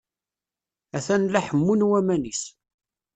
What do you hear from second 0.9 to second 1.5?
Atan la